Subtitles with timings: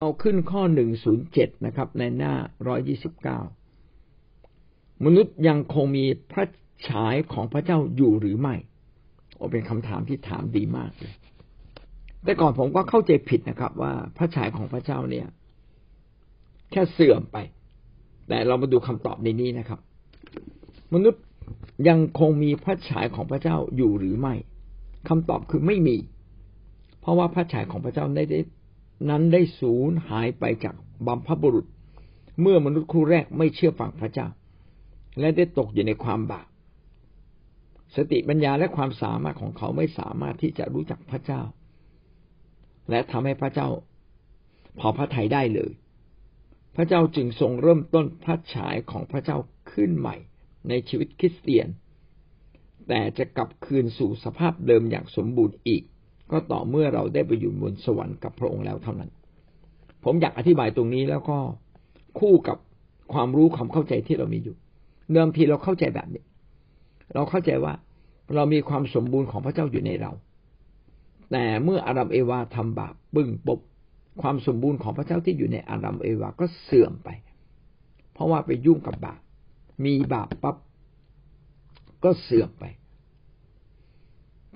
[0.00, 2.34] เอาขึ้นข้อหนึ่งศูนย์เจ็ดนะครับ ในหน้า
[2.68, 3.40] ร้อยยี่สิบเก้า
[5.04, 6.44] มนุษย์ยังคงมีพระ
[6.88, 8.54] ฉายของพระเจ้าอยู่หรือไม่
[9.36, 11.14] โอเป็นคำถามที่ถามดีมากเลย
[12.24, 15.26] แต่ก่อนผมก็เข้าใจผิดนะครับ ว่าพระฉายของพระเจ้าเนี่ย
[16.70, 17.36] แค่เสื่อมไป
[18.28, 19.80] แต่เรามาดูคำตอบในนี้นะครับ
[20.94, 21.22] มนุษย์
[21.88, 24.34] ยังคงมีพระฉายของพระเจ้าอยู่หรือไม่
[25.08, 25.96] คำตอบคือไม่มี
[27.00, 28.40] เพราะว่าพระฉายของพระเจ้าได้
[29.08, 30.74] นั้นได้สูญหายไปจาก
[31.06, 31.66] บัมพบุรุษ
[32.40, 34.28] เมื่อมนุษย์คู่แรกไม่เชื่อฟังพระเจ้า
[35.20, 36.46] และได้ตกอยู่ในความบาป
[37.96, 41.42] สติปัญญาและความสามารถของเขาไม่สามารถที่จะรู้จักพระเจ้า
[42.90, 43.68] และทำให้พระเจ้า
[44.78, 45.72] พอพระทัยได้เลย
[46.76, 49.38] พระเจ้าจึงทรงเริ่มต้นพระฉายของพระเจ้า
[49.72, 50.16] ขึ้นใหม่
[50.68, 51.68] ในชีวิตคริสเตียน
[52.88, 55.82] แต่จะกลับคืนสู่สภาพเดิมอย่างสมบูรณ์อีก
[56.30, 59.10] ก็ต่อเมื่อเราได้ไปอยู่บนสวรรค์กับพระองค์แล้วเท่านั้น
[60.04, 61.38] ผมอยากอธิบายตรงนี้แล้วก็
[62.18, 62.58] คู่กับ
[63.12, 64.56] ความรู้ความเข้าใจที่เรามีอยู่
[65.12, 66.22] เดิมทีเราเข้าใจแบบนี้
[67.14, 67.74] เราเข้าใจว่า
[68.34, 70.12] เรามีความสมบูรณ์ของพระเจ้าอยู่ในเรา
[71.30, 73.60] แต่เมื่ออาดัมเอวาทำบาปบึ้งปบ
[74.22, 77.08] ความสมบูรณ์ของพระเจ้าที่อยู่ในอาดัมเอวาก็เสื่อมไป
[78.12, 79.20] เพราะว่าไปยุ่งกับบาป
[79.84, 80.56] มีบาปปั๊บ
[82.04, 82.64] ก็เสื่อมไป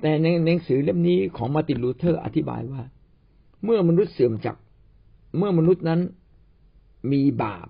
[0.01, 2.83] แต่ในหนังสือเล่มนี้ของมาร์ตินลูเทอร์อธิบายว่า
[3.65, 4.57] เมื่อมนุษย์เสื่อมจาก
[5.39, 6.01] เมื่อมนุษย์นั้น
[7.13, 7.67] มีบาป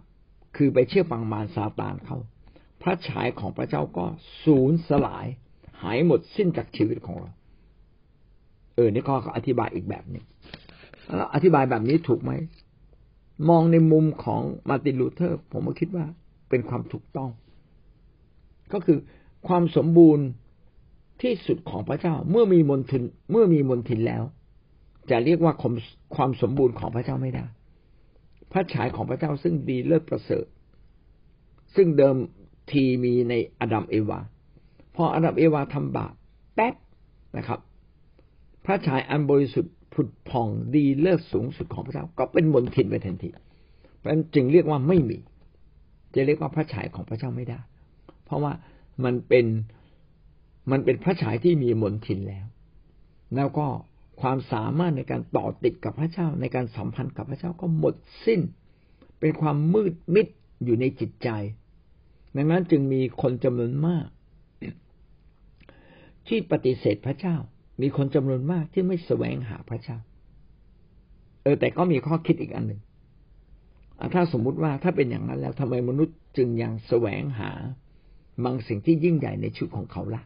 [0.57, 2.19] คือไปเชื่อฟังมารซาตานเขา
[2.83, 4.05] พระฉายของพระเจ้าก็
[4.45, 5.27] สูญสลาย
[5.83, 7.33] หายหมดสิ้นจากชีวิตของเรา
[8.75, 10.25] เออนี่ก็อธิบายอีกแบบหนึ่ง
[11.35, 12.33] อธิบายแบบนี้ถูกไหม
[13.49, 16.07] มองในมุมของมาร์ตินลูเทอร์ ผมก็คิดว่า
[16.49, 17.31] เป็นความถูกต้อง
[18.73, 18.99] ก็คือ
[19.49, 20.27] ความสมบูรณ์
[21.23, 24.23] ที่สุดของพระเจ้าเมื่อมีมลทินเมื่อมีมลทินแล้ว
[25.11, 25.53] จะเรียกว่า
[26.17, 27.45] ความสมบูรณ์ของพระเจ้าไม่ได้
[28.53, 30.45] พระฉายของพระเจ้าซึ่งดีเลิศประเสริฐ
[31.75, 32.17] ซึ่งเดิม
[32.71, 34.19] ทีมีในอดัมเอวา
[34.95, 36.13] พออดัมเอวาทำบาป
[36.55, 36.75] แป๊บ
[37.37, 37.61] นะครับ
[38.65, 43.29] พระฉายอันบริสุทธิ์ผุดผ่องดีเลิศสูงสุดของพระเจ้าก็เป็นมนทินไปทันที
[43.99, 45.19] เพราะจึงเรียกว่าไม่มี
[46.15, 47.59] จะเรียกว่าพระฉายของพระเจ้าไม่ได้
[48.25, 48.53] เพราะว่า
[49.05, 49.47] มันเป็น
[50.71, 52.47] มันเป็นพระฉายที่มีมนทินแล้ว
[53.37, 53.67] แล้วก็
[54.21, 57.95] ความสามารถในการต่อติดกับพระเจ้า ในการสัมพันธ์กับพระเจ้าก็หมด
[58.25, 58.41] สิ้น
[59.21, 60.27] เป็นความมืดมิด
[60.65, 61.29] อยู่ในจิตใจ
[62.37, 64.07] ดังนั้นจึงมีคนจำนวนมาก
[66.29, 67.37] ที่ปฏิเสธพระเจ้า
[67.83, 69.97] มีคนจำนวนมากที่ไม่แสวงหาพระเจ้า
[71.43, 72.81] เออ แต่ก็มีข้อคิดอีกอันหนึ่ง
[74.15, 77.51] ถ้าสมมุติว่าถ้าเป็นอย่างนั้นแล้วทำไมมนุษย์จึงยังแสวงหา
[78.45, 80.23] บางสิ่งที่ยิ่งใหญ่ในชีวิตของเขาล่ะ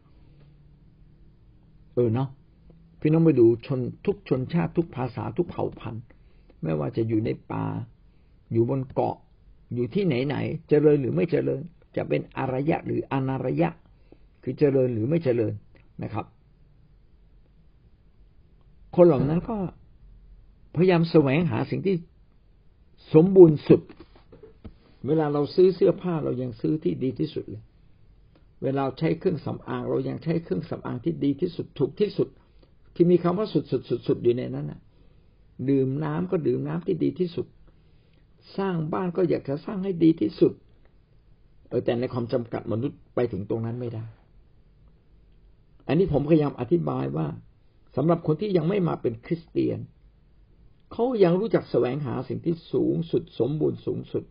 [1.94, 2.28] เออเนาะ
[3.00, 6.04] พี่น้องไปดูชนทุกชนชาติทุกภาษาทุกเผ่าพันธุ์
[6.62, 7.64] ไม่ว่าจะอยู่ในป่า
[8.52, 9.16] อยู่บนเกาะ
[9.74, 10.36] อยู่ที่ไหนไหน
[10.68, 11.60] เจริญหรือไม่เจริญ
[11.96, 13.70] จะเป็นอารยะหรืออนาระยะ
[14.42, 15.52] คือเจริญหรือไม่เจริญ
[16.02, 16.26] นะครับ
[18.94, 19.56] คนเหล่านั้นก็
[20.76, 21.96] พยายามแสวงหาสิ่งที่
[23.14, 23.80] สมบูรณ์สุด
[25.06, 27.62] เวลาเราซื้อเสื้อผ้าเรายังซื้อที่ดีที่สุดเลย
[28.62, 32.28] เวลาใช้เครื่องสำอางเรายังใช้เครื่องสำอางที่ดีที่สุดถูกที่สุด
[32.94, 34.80] ที่มีคำว่าสุดสุดสุดสุดอยู่ในนั้นนะ
[35.68, 37.46] ดื่มน้ำก็ดื่มน้ำที่ดีที่สุด
[38.58, 40.52] สร้างบ้านก็อยากจะสร้างให้ดีที่สุด
[41.68, 44.04] เออแต่ในความจำกัดมนุษย์ไปถึงตรงนั้นไม่ได้
[45.88, 47.26] อันนี้ผมพยายามอธิบายว่า
[47.96, 49.78] สำหรับคนที่ยังไม่มาเป็นคริสเตียน
[50.92, 54.24] เขายังรู้จักแสวงหาสิ่งที่สูงสุดสมบูรณ์สูงสุด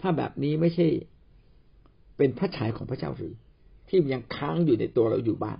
[0.00, 0.86] ถ้าแบบนี้ไม่ใช่
[2.16, 3.34] เป็นพระฉายของพระเจ้าหรือ
[3.88, 5.58] ที่ยังค้างอยู่ในตัวเราอยู่บ้าง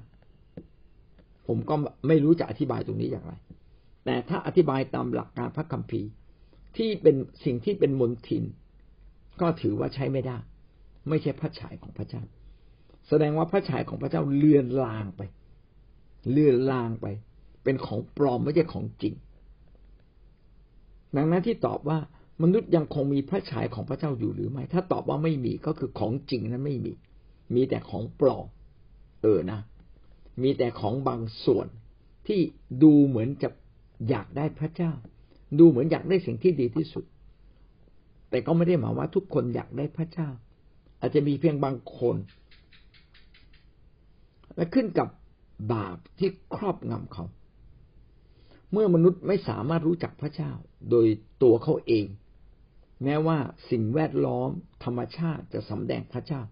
[1.46, 1.74] ผมก็
[2.08, 3.32] ไม่รู้จะอธิบายตรงนี้อย่างไร
[4.04, 6.08] แต่ถ้าอธิบายตามหลักการพระคัมภีร์
[6.76, 8.44] ที่เป็นสิ่งที่เป็นมนทิน
[9.40, 10.38] ก็ถือว่าใช้ไม่ได้
[11.08, 12.22] ไม่ใช่พระฉายของพระเจ้า
[13.08, 15.22] แสดงว่าพระฉายของพระเจ้าเลือนลางไป
[16.30, 17.06] เลือนลางไป
[17.64, 19.14] เป็นของปลอมไม่ใช่ของจริง
[21.16, 21.98] ดังนั้นที่ตอบว่า
[22.40, 26.92] มนุษย์ยังคงมีพระฉายของพระเจ้าอยู่หรือไม่ ถ้าตอบว่าไม่มีก็คือของจริงนั้นไม่มี
[27.54, 28.46] มีแต่ของปลอม
[29.22, 29.60] เออนะ
[30.42, 31.66] มีแต่ของบางส่วน
[32.26, 32.40] ที่
[32.82, 33.48] ดูเหมือนจะ
[34.08, 34.92] อยากได้พระเจ้า
[35.58, 37.04] ดูเหมือนอยากได้สิ่งที่ดีที่สุด
[38.30, 40.28] แต่ก็ไม่ได้หมายว่าทุกคนอยากได้พระเจ้า
[41.00, 42.16] อาจจะมีเพียงบางคน
[44.56, 45.08] และขึ้นกับ
[45.72, 47.24] บาปที่ครอบงำเขา
[48.72, 50.52] เมื่อมนุษย์ไม่สามารถรู้จักพระเจ้า
[50.90, 51.06] โดย
[51.42, 52.04] ตัวเขาเอง
[53.04, 53.38] แม้ว่า
[53.70, 54.50] สิ่งแวดล้อม
[54.84, 56.42] ธรรมชาติจะสำแดงพระเจ้า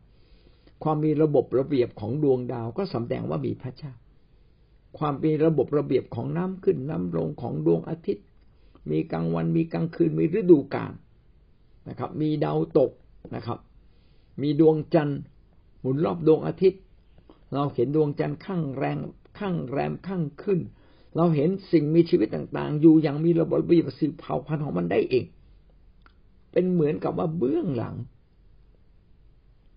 [0.82, 3.92] ความมีระบบระเบียบของดวงดาวก็สำแดงว่ามีพระเจ้า
[4.98, 8.24] ความมีระบบระเบียบของน้ำขึ้นน้ำลงของดวงอาทิตย์
[8.90, 10.92] มีกลางวันมีกลางคืนมีฤดูกาล
[11.88, 12.90] นะครับ มีดาวตก
[13.34, 13.58] นะครับ
[14.42, 15.20] มีดวงจันทร์
[15.80, 16.80] หมุนรอบดวงอาทิตย์
[17.54, 18.98] เราเห็นดวงจันทร์ข้างแรง
[19.38, 20.60] ข้างแรมข้างขึ้น
[21.16, 25.24] เราเห็นสิ่งมีชีวิตต่างๆ อยู่อย่างมีระบบระเบียบสืบเผ่าพันธุ์ของมันได้เอง
[26.52, 27.96] เป็นเหมือนกับว่าเบื้องหลัง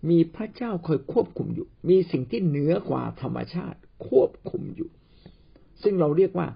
[0.08, 3.78] มีพระเจ้าคอยควบคุมอยู่ มีสิ่งที่เหนือกว่าธรรมชาติ
[4.08, 4.90] ควบคุมอยู่
[5.82, 6.48] ซึ่งเราเรียกว่า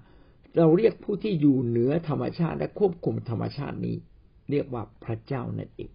[0.58, 3.96] เราเรียกผู้ที่อยู่เหนือธรรมชาติและควบคุมธรรมชาตินี้
[4.50, 5.90] เรียกว่าพระเจ้านั่นเอง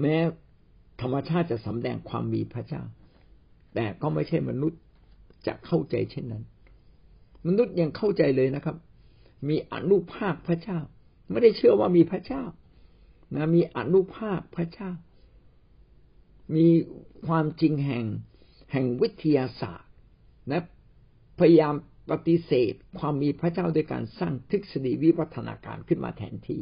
[0.00, 0.16] แม้
[1.00, 2.82] ธรรมชาติจะสำแดงความมีพระเจ้า
[3.74, 4.80] แต่ก็ไม่ใช่มนุษย์
[5.46, 6.44] จะเข้าใจเช่นนั้น
[7.46, 8.76] มนุษย์ยังเข้าใจเลยนะครับ
[9.48, 10.78] มีอนุภาคพระเจ้า
[11.30, 12.44] ไม่ได้เชื่อว่ามีพระเจ้า
[13.34, 14.90] นะมีอนุภาคพระเจ้า
[16.56, 16.66] มี
[17.26, 18.04] ความจริงแห่ง
[18.72, 19.90] แห่งวิทยาศาสตร์
[20.52, 20.62] นะ
[21.38, 21.74] พยายาม
[22.10, 26.60] ปฏิเสธความมีพระเจ้าโดยการสร้างทฤษฎีวิวัฒนาการขึ้นมาแทนที่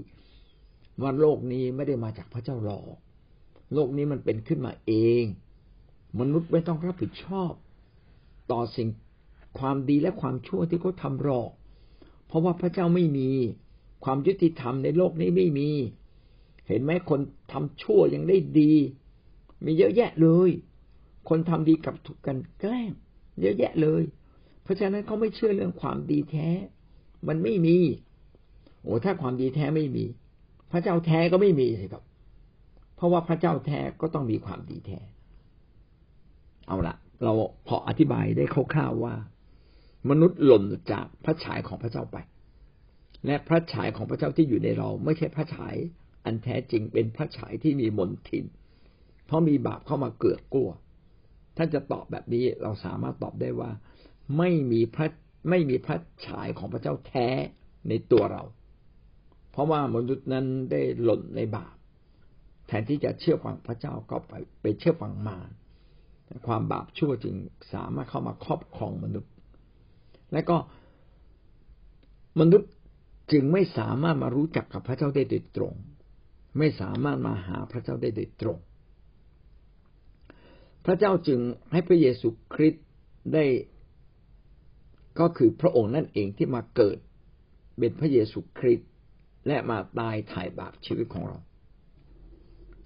[1.02, 2.96] ว่าโลกนี้ไม่ได้มาจากพระเจ้าหรอก
[3.74, 4.92] โลกนี้มันเป็นขึ้นมาเอ
[5.22, 5.24] ง
[6.20, 7.52] มนุษย์ไม่ต้องรับผิดชอบ
[8.52, 8.88] ต่อสิ่ง
[9.58, 11.50] ความดีและความชั่วที่เขาทำหรอก
[12.26, 13.30] เพราะว่าพระเจ้าไม่มี
[14.04, 15.70] ความยุติธรรมในโลกนี้ไม่มี
[16.68, 17.20] เห็นไหมคน
[17.52, 18.72] ทำชั่วยังได้ดี
[19.64, 20.50] มีเยอะแยะเลย
[21.28, 22.90] คนทำดีกับถูกกันแกล้ง
[23.40, 24.02] เยอะแยะเลย
[24.62, 26.48] เพราะฉะนั้นเขาไม่เชื่อเรื่องความดีแท้
[27.28, 27.78] มันไม่มี
[28.82, 30.04] โอ้ถ้าความดีแท้ไม่มี
[30.72, 32.02] พระเจ้าแท้ก็ไม่มีสิครับ
[32.96, 34.98] เพราะว่าพระเจ้าแท้ก็ต้องมีความดีแท้
[36.66, 36.94] เอาละ
[37.24, 37.32] เรา
[37.66, 39.14] พออธิบายได้คร่าวๆว่า
[40.10, 42.16] มนุษย์หล่นจากพระฉายของพระเจ้าไป
[43.26, 45.74] และพระฉายของพระเจ้าที่อยู่ในเรา ไม่ใช่พระฉาย
[46.24, 48.44] อันแท้จริงเป็นพระฉายที่มีมนทิน
[49.26, 50.70] เพราะมีบาปเข้ามาเกือกกลัว
[51.56, 53.70] ถ้าจะตอบแบบนี้เราสามารถตอบได้ว่า
[54.38, 55.06] ไม่มีพระ
[55.50, 55.96] ไม่มีพระ
[56.26, 57.28] ฉายของพระเจ้าแท้
[57.88, 58.42] ในตัวเรา
[59.50, 61.74] เพราะว่ามนุษย์นั้นได้หล่นในบาป
[62.66, 64.32] แทนที่จะเชื่อฟังพระเจ้าก็ไป
[64.62, 65.50] ไปเชื่อฟังมาร
[66.46, 67.36] ความบาปชั่วจึง
[67.72, 69.32] สามารถเข้ามาครอบครองมนุษย์
[70.32, 70.56] และก็
[72.40, 72.70] มนุษย์
[73.32, 75.74] จึงไม่สามารถมารู้จักกับพระเจ้าได้โดยตรง
[76.58, 78.58] ไม่สามารถมาหาพระเจ้าได้โดยตรง
[80.86, 81.40] พระเจ้าจึง
[81.72, 82.84] ให้พระเยซูคริสต์
[83.34, 83.44] ได้
[85.20, 86.98] ก็คือพระองค์นั่นเองที่มาเกิด
[87.78, 88.90] เป็นพระเยซูคริสต์
[89.46, 91.38] และมาตายถ่ายบาปชีวิตของเรา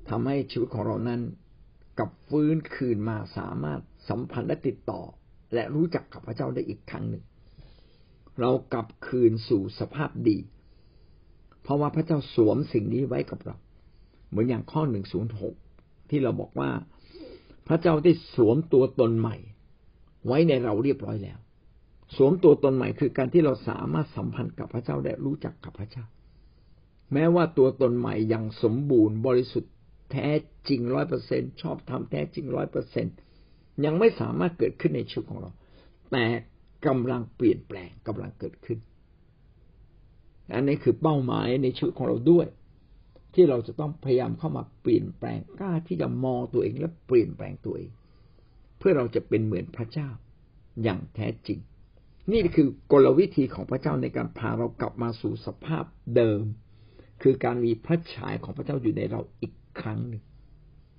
[0.08, 1.20] ทำให้ชีวิตของเรานั้น
[1.98, 5.02] กับฟื้นคืนมาสามารถสัมพันธ์และติดต่อ
[5.54, 7.24] และรู้จักกับพระเจ้าได้อีกครั้งหนึ่ง
[8.40, 10.38] เรากลับคืนสู่สภาพดี
[11.62, 13.56] เพราะว่าพระเจ้าสวมสิ่งนี้ไว้กับเรา
[14.28, 15.54] เหมือนอย่างข้อหนึ่งศูนย์หก
[16.10, 16.70] ที่เราบอกว่า
[17.68, 19.36] พระเจ้าได้สวมตัวตนใหม่
[20.26, 21.38] ไว้ในเราเรียบร้อยแล้ว
[22.16, 26.04] สวมตัวตนใหม่คือการที่เราสามารถสัมพันธ์กับพระเจ้าและรู้จักกับพระเจ้า
[27.12, 29.72] แม้ว่าตัวตนใหม่ยังสมบูรณ์บริสุทธิ์
[30.12, 30.28] แท้
[30.68, 33.06] จริงร้อยเปอร์เซ็นชอบทำแท้จริงร้อยเปอร์เซ็น
[33.84, 35.50] ยังไม่สามารถเกิดขึ้นในชีวิตของเรา
[36.12, 36.24] แต่
[36.86, 38.78] กำลังเปลี่ยนแปลงกำลังเกิดขึ้น
[40.54, 42.46] อันนี้คือเป้าหมายในชีวิตของเราด้วย
[43.34, 47.90] ที่เราจะต้องพยายามเข้ามาเปลี่ยนแปลงกล้าที่จะมองตัวเองและเปลี่ยนแปลงตัวเอง
[48.78, 50.08] เพื่อเราจะเป็นเหมือนพระเจ้า
[50.82, 51.58] อย่างแท้จริง
[52.32, 55.84] นี่คือกลวิธีของพระเจ้าในการพาเรากลับมาสู่สภาพ
[56.16, 56.40] เดิม
[57.22, 60.22] คือการมีพระฉายของพระเจ้าอยู่ในเราอีกครั้งหนึ่ง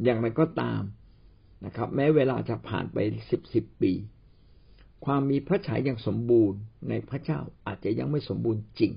[0.03, 0.81] อย่างไรก็ตาม
[1.65, 2.97] นะครับ แม้เวลาจะผ่านไป
[3.29, 3.91] สิบสิบปี
[5.05, 8.91] ความมีพระฉายอย่างสมบูรณ์ในพระเจ้าอาจจะยังไม่สมบูรณ์จริง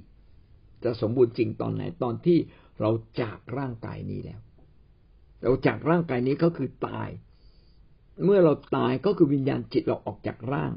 [0.84, 2.38] จะสมบูรณ์จริงตอนไหนตอนที่
[2.80, 2.90] เรา
[3.20, 4.40] จากร่างกายนี้แล้ว
[5.42, 7.08] เราจากร่างกายนี้ก็คือตาย
[8.24, 10.72] เมื่อเราตายก็คือวิญญาณจิตเราออกจากร่าง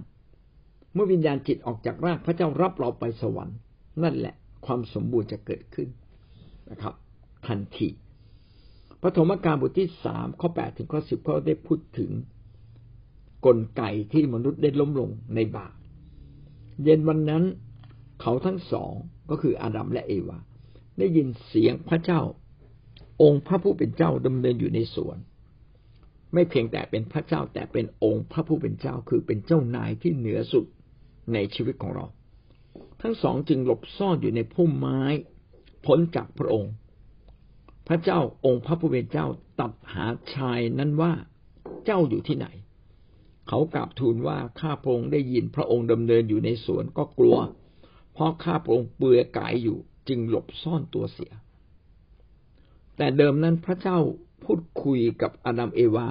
[0.94, 3.58] เมื่อวิญญาณจิตออกจากร่างพระเจ้ารับเราไปสวรรค์
[4.04, 5.90] นั่นแหละความสมบูรณ์จะเกิดขึ้น
[6.72, 6.94] นะครับ
[7.48, 7.90] ทันที
[9.02, 12.12] ปฐมกาลบทที่สามข้อแปดถึงข้อสิบก็ได้พูดถึง
[13.46, 13.84] กลไก
[14.14, 15.74] ที่มนุษย์ได้ล้มลงในบาป
[16.84, 17.44] เย็นวันนั้น
[18.22, 18.94] เขาทั้งสอง
[19.30, 20.40] ก็คืออาดัมและเอวา
[21.00, 22.22] ได้ยินเสียงพระเจ้า
[23.22, 25.18] องค์พระผู้เป็นเจ้าดำเนินอยู่ในสวน
[26.34, 30.66] ไม่เพียงแต่เป็นพระเจ้าแต่เป็นองค์พระผู้เป็นเจ้าคือเป็นเจ้านายที่เหนือสุด
[31.34, 32.06] ในชีวิตของเรา
[33.02, 35.02] ทั้งสองจึงหลบซ่อนอยู่ในพุ่มไม้
[35.86, 36.72] พ้นจากพระองค์
[37.88, 39.28] พระเจ้าองค์พระผู้เป็นเจ้า
[39.60, 41.14] ตัดหาชายนั้นว่า
[41.86, 42.48] เจ้าอยู่ที่ไหน
[43.48, 47.38] เขากราบทูลว่าข้าพระองค์ได้ยินพระองค์ดำเนินอยู่ในสวนก็กลัว
[48.14, 51.32] เพราะข้าพระองค์เปืือยกายอยู่จึงหลบซ่อนตัวเสีย
[52.98, 53.98] แต่เดิมนั้นพระเจ้า
[54.44, 56.10] พูดคุยกับอาดัมเอวา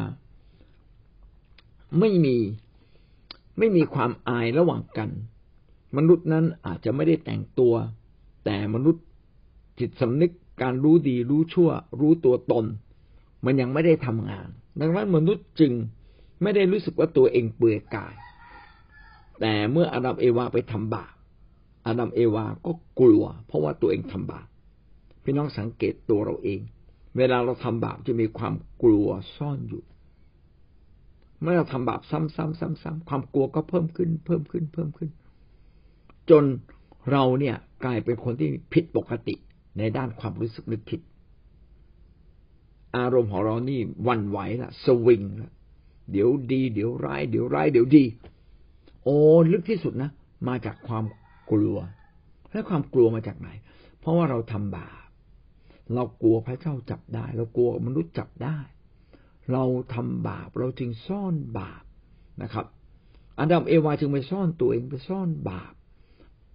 [1.99, 2.37] ไม่มี
[3.59, 5.11] ไม่มีความอายระหว่างกัน
[5.97, 7.75] มนุษย์นั้นอาจจะไม่ได้แต่งตัว
[8.45, 9.05] แต่มนุษย์
[9.79, 11.71] จิตสำนึกการรู้ดีรู้ชั่ว
[12.01, 12.65] รู้ตัวตน
[13.45, 14.49] มันยังไม่ได้ทำงาน
[14.81, 15.73] ดังนั้นมนุษย์จึง
[16.43, 18.15] ไม่ได้รู้สึกว่าตัวเองเปื่อยกาย
[19.41, 21.15] แต่เมื่ออาดัมเอวาไปทำบาป
[21.87, 24.47] อาดัมเอวาก็กลัว เพราะว่าตัวเองทำบาป
[25.25, 26.61] พี่น้องสังเกตตัวเราเอง
[27.17, 29.85] เวลาเราทำบาปจะมีความกลัวซ่อนอยู่
[31.41, 35.11] เมื่อเราทำบาปซ้ำๆๆๆความกลัวก็เพิ่มขึ้น เพิ่มขึ้น เพิ่มขึ้น
[36.31, 36.45] จน
[37.11, 39.35] เราเนี่ยกลายเป็นคนที่ผิดปกติ
[39.79, 41.01] ในด้านความรู้สึกนึกคิด
[42.97, 45.53] อารมณ์ของเรานี่วันไหวละสวิงละ
[46.13, 48.05] เดี๋ยวดี เดี๋ยวร้าย เดี๋ยวร้าย เดี๋ยวดี
[49.05, 49.17] โอ้
[49.53, 50.11] ลึกที่สุดนะ
[50.49, 51.05] มาจากความ
[51.51, 51.79] กลัว
[52.53, 53.49] และความกลัวมาจากไหน
[54.01, 55.07] เพราะว่าเราทำบาป
[55.95, 58.59] เรากลัวพระเจ้าจับได้ เรากลัวมนุษย์จับได้
[59.53, 59.65] เรา
[59.95, 61.83] ทำบาปเราจึงซ่อนบาป
[62.43, 62.67] นะครับ
[63.39, 65.73] อาดัมเอวาจึงไปซ่อนตัวเองไปซ่อนบาป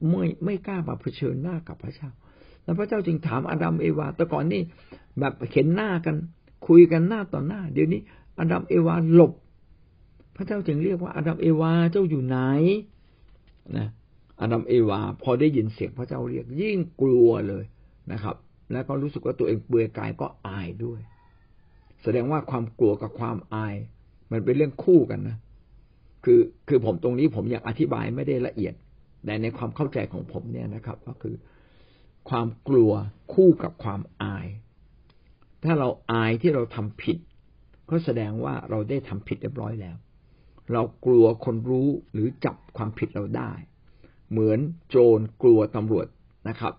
[0.09, 2.09] ไม่ไม่กล้ามาเผชิญหน้ากับพระเจ้า
[2.63, 4.61] แล้วพระเจ้าจึงถามอาดัมเอวา แต่ก่อนนี่
[5.19, 6.15] แบบเห็นหน้ากัน
[6.67, 8.01] คุยกันหน้าต่อหน้า เดี๋ยวนี้
[8.39, 9.33] อาดัมเอวาหลบ
[10.37, 12.37] พระเจ้าจึงเรียกว่าอาดัมเอวาเจ้าอยู่ไหน
[13.77, 13.87] นะ
[14.41, 17.63] อาดัมเอวา พอได้ยินเสียงพระเจ้าเรียก ยิ่งกลัวเลย
[18.11, 18.35] นะครับ
[18.71, 20.99] แล้วก็รู้สึกว่าตัวเองเบื่อกายก็อายด้วย
[22.03, 23.75] แสดงว่าความกลัวกับความอาย
[24.31, 25.37] มันเป็นเรื่องคู่กันนะ
[26.25, 28.73] คือคือผมตรงนี้ผมอยากอธิบายไม่ได้ละเอียด
[29.25, 31.35] แต่ในความเข้าใจของผมเนี่ยนะครับ ก็คือ
[32.29, 32.91] ความกลัว
[33.33, 34.47] คู่กับความอาย
[35.63, 37.17] ถ้าเราอายที่เราทำผิด
[37.89, 39.95] ก็แสดงว่าเราได้ทำผิดเรียบร้อยแล้ว
[40.73, 43.51] เรากลัวคนรู้หรือจับความผิดเราได้
[44.31, 44.59] เหมือน
[44.89, 46.07] โจรกลัวตำรวจ
[46.49, 46.73] นะครับ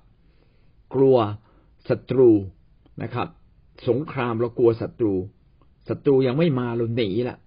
[0.95, 1.17] กลัว
[1.89, 2.31] ศัตรู
[3.03, 3.29] นะครับ
[3.89, 5.15] สงครามเรากลัวศัตรู
[5.89, 7.39] ศัตรูยังไม่มาเราหนีละ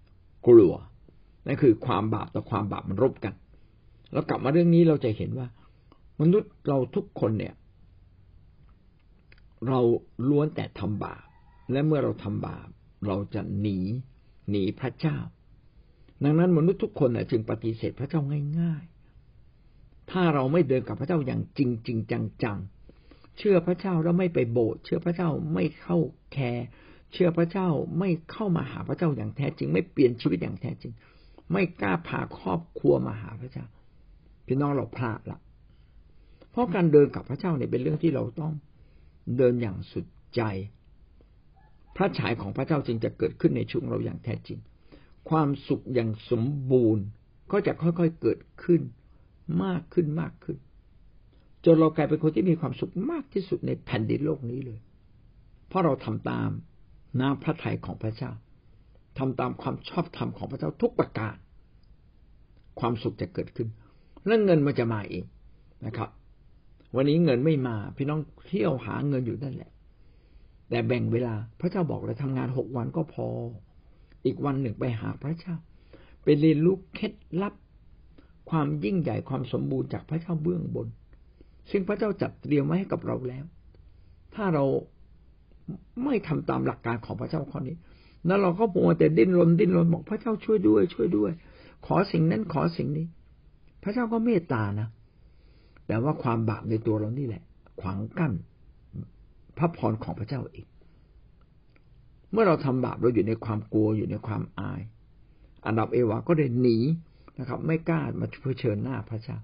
[0.48, 0.74] กลัว
[1.46, 3.34] นั่นคือความบาปต่อความบาปมันรบกัน
[4.12, 5.48] แล้วกลับมาเรื่องนี้เราจะเห็นว่า
[6.22, 7.54] มนุษย์เราทุกคนเนี่ย
[9.68, 9.80] เรา
[10.30, 11.26] ล้วนแต่ทำบาป
[11.72, 12.68] และเมื่อเราทำบาป
[13.08, 13.80] เราจะหนี
[14.50, 15.18] หนีพระเจ้า
[16.24, 18.22] ดังนั้นมนุษย์ทุกคนจึงปฏิเสธพระเจ้า
[18.60, 22.58] ง่ายๆ ถ้าเราไม่เดินกับพระเจ้าอย่างจริงจริงจังจัง
[23.38, 25.98] เชื่อพระเจ้าแล้วไม่ไปโบสถ์เชื่อพระเจ้าไม่เข้า
[26.34, 26.66] แคร์
[27.14, 27.68] เชื่อพระเจ้า
[28.00, 30.94] ไม่เข้ามาหาพระเจ้าอย่างแท้จริง ไม่เปลี่ยนชีวิตอย่างแท้จริง
[31.54, 33.66] ไม่กล้าพาครอบครัวมาหาพระเจ้า
[34.46, 35.40] พี่น้องเราพลาดละ
[36.52, 38.54] เพราะการเดินกับพระเจ้าเนี่ยเป็นเรื่องที่เราต้อง
[39.38, 40.42] เดินอย่างสุดใจ
[41.96, 44.60] พระฉายของพระเจ้าจึงจะเกิดขึ้นในช่วงเราอย่างแท้จริง
[45.30, 47.06] ความสุขอย่างสมบูรณ์
[47.52, 48.82] ก็จะค่อยๆเกิดขึ้น
[49.64, 50.58] มากขึ้นมากขึ้น
[51.66, 54.80] จนเรากลายเป็นคนที่มีความสุขมากที่สุดในแผ่นดินโลกนี้เลย
[55.68, 56.50] เพราะเราทำตาม
[57.20, 58.32] น้ำพระทัยของพระเจ้า
[59.18, 61.36] ทำตามความชอบธรรมของพระเจ้าทุกประการ
[62.80, 63.68] ความสุขจะเกิดขึ้น
[64.26, 65.26] และเงินมันจะมาเอง
[65.86, 66.10] นะครับ
[66.96, 69.72] วันนี้เงินไม่มาพี่น้องเที่ยวหาเงินอยู่นั่นแหละ
[70.70, 73.28] แต่แบ่งเวลาพระเจ้าบอกเลยทำงานหกวันก็พอ
[74.26, 75.56] อีกวันหนึ่งไปหาพระเจ้า
[76.24, 77.54] ไปเรียนรู้เคล็ดลับ
[78.50, 80.88] ความยิ่งใหญ่ความสมบูรณ์จากพระเจ้าเบื้องบน
[81.72, 83.46] ซึ่งพระเจ้าจัดเตรียมไว้ให้กับเราแล้ว
[84.36, 84.66] ถ้าเรา
[86.04, 87.76] ไม่ทำตามหลักการของพระเจ้าข้อนี้
[88.28, 91.32] แล้วเราก็มัวแต่ดิ้นรนดิ้นรนบอกพระเจ้าช่วยด้วย ช่วยด้วย
[91.86, 93.06] ขอสิ่งนั้นขอสิ่งนี้
[93.84, 94.88] พระเจ้าก็เมตตานะ
[95.88, 97.44] แต่ว่าความบาปในตัวเรานี่แหละ
[97.82, 98.34] ขวางกั้น
[99.58, 100.66] พระพรของพระเจ้าเอง
[102.32, 104.82] เมื่อเราทำบาปเราอยู่ในความกลัวอยู่ในความอาย
[105.66, 106.78] อันดับเอวาก็ได้หนี
[107.40, 109.38] นะครับ ไม่กล้ามาเผชิญหน้าพระเจ้า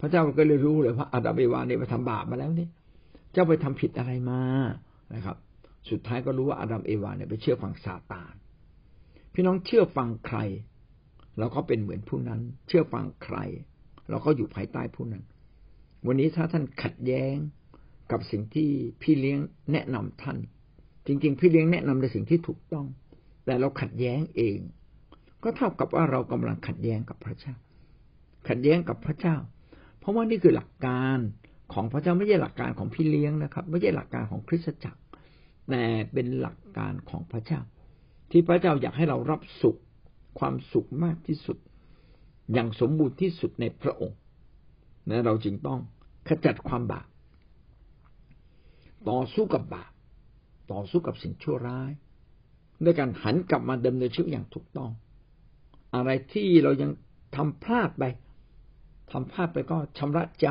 [0.00, 2.68] พระเจ้าก็เลยรู้เลยว่าอาดัมเอวาเนี่ยไปทำบาปมาแล้วนี่
[3.32, 4.40] เจ้าไปทำผิดอะไรมา
[5.14, 5.36] นะครับ
[5.90, 8.34] สุดท้ายก็รู้ว่าอาดัมเอวาเนี่ยไปเชื่อฟังซาตาน
[9.34, 10.38] พี่น้องเชื่อฟังใคร
[11.38, 13.38] เราก็เป็นเหมือนผู้นั้น เชื่อฟังใคร
[14.10, 15.24] เราก็อยู่ภายใต้ผู้นั้น
[16.06, 17.36] วันนี้ถ้าท่านขัดแย้ง
[18.10, 18.70] กับสิ่งที่
[19.02, 19.40] พี่เลี้ยง
[19.72, 20.38] แนะนำท่าน
[21.08, 22.86] จริง ๆ พี่เลี้ยงแนะนำในสิ่งที่ถูกต้อง
[23.44, 24.58] แต่เราขัดแย้งเอง
[25.42, 27.54] ก็เท่ากับว่าเรากำลังขัดแย้งกับพระเจ้า
[28.48, 29.36] ขัดแย้งกับพระเจ้า
[29.98, 31.18] เพราะว่านี่คือหลักการ
[31.72, 35.00] ของพระเจ้าไม่ใช่หลักการของพี่เลี้ยงนะครับ ไม่ใช่หลักการของคริสตจักร
[35.68, 37.60] แต่เป็นหลักการของพระเจ้า
[38.30, 39.76] ที่พระเจ้าอยากให้เรารับสุข
[40.38, 41.58] ความสุขมากที่สุด
[42.52, 44.18] อย่างสมบูรณ์ที่สุดในพระองค์
[45.10, 45.80] นะเราจึงต้อง
[46.28, 47.06] ขจัดความบาป
[49.08, 49.90] ต่อสู้กับบาป
[50.70, 51.90] ต่อสู้กับสิ่งชั่วร้าย
[52.84, 54.90] ด้วยการหันกลับมาดำเนินชีวิตอย่างถูกต้อง
[55.94, 56.90] อะไรที่เรายัง
[57.36, 58.04] ทำพลาดไป
[59.12, 60.48] ทำพลาดไปก็ชำระใจ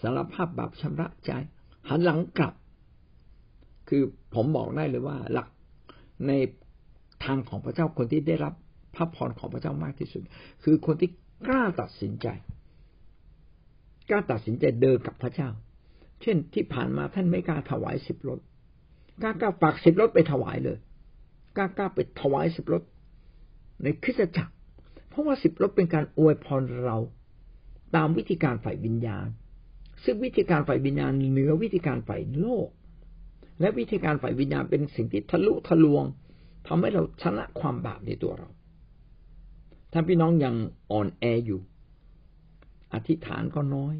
[0.00, 1.32] สารภาพบาปชำระใจ
[1.88, 2.54] หันหลังกลับ
[3.88, 4.02] คือ
[4.34, 5.48] ผมบอกได้เลยว่า หลัก
[6.26, 6.32] ใน
[7.24, 8.54] ทางของพระเจ้าคนที่ได้รับ
[8.94, 10.22] พระพรของพระเจ้ามากที่สุด
[10.62, 11.10] คือคนที่
[11.46, 12.28] กล้าตัดสินใจ
[14.10, 15.48] กล้าตัดสินใจเดินกับพระเจ้า
[16.22, 18.40] เช่นที่ผ่านมาท่านไม่กล้าถวายสิบรถ
[19.22, 20.78] กล้ากล้าฝากสิบรถไปถวายเลย
[21.56, 22.82] กล้ากล้าไปถวายสิบรถ
[23.82, 24.52] ในคริสตจักร
[25.08, 26.96] เพราะว่าสิบรถเป็นการอวยพรเรา
[27.96, 29.28] ตามวิธีการฝ่ายวิญญาณ
[30.04, 32.68] ซึ่งวิธีการฝ่ายวิญญาณเหนือวิธีการฝ่ายโลก
[33.60, 36.04] และวิธีการฝ่ายวิญญาณเป็นสิ่งที่ทะลุทะลวง
[36.66, 38.48] ทำให้เราชนะความบาปในตัวเรา
[39.92, 40.54] ถ้าพี่น้องยัง
[40.90, 41.60] อ่อนแออยู่
[42.92, 43.94] อธิษฐานก็น้อย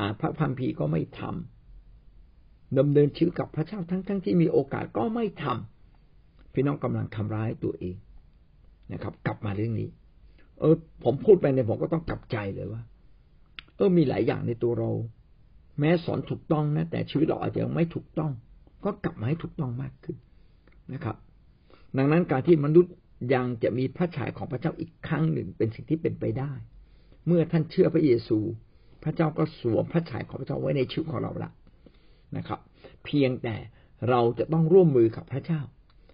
[0.00, 1.61] อ่านพระพัมภีร์ก็ไม่ทำ
[2.78, 7.96] ดำเนินชีวิตกับพระเจ้าทั้งๆทที่มีโอกาสก็ไม่ทำพี่น้องกำลังทำร้ายตัวเอง
[8.92, 9.88] นะครับ กลับมาเรื่องนี้
[10.60, 10.74] เออ
[11.04, 12.82] ผมพูดไปเนี่ยผมก็ต้องกลับใจเลยว่า
[13.76, 14.90] เออมีหลายอย่างในตัวเรา
[15.78, 18.32] แม้สอนถูกต้องนะ แต่ชีวิตเราอาจจะยังไม่ถูกต้อง
[18.84, 20.16] ก็กลับมาให้ถูกต้องมากขึ้น
[20.94, 21.16] นะครับ
[21.96, 22.94] ดังนั้นการที่มนุษย์
[23.34, 26.52] ยังจะมีพระฉายของพระเจ้าอีกครั้งหนึ่งเป็นสิ่งที่เป็นไปได้
[27.26, 28.38] เมื่อท่านเชื่อพระเยซู
[29.02, 31.50] พระเจ้าก็สวมพระฉายของพระเจ้าไว้ในชีวิตของเราละ
[32.36, 32.60] นะครับ
[33.04, 33.56] เพียงแต่
[34.08, 35.60] เราจะต้องร่วมมือกับพระเจ้า